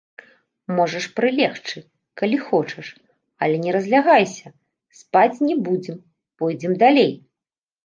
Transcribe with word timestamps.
Можаш 0.77 1.05
прылегчы, 1.19 1.77
калі 2.21 2.37
хочаш, 2.47 2.87
але 3.47 3.55
не 3.67 3.71
разлягайся, 3.77 4.47
спаць 5.03 5.41
не 5.47 5.55
будзем, 5.71 6.03
пойдзем 6.41 6.73
далей. 6.85 7.11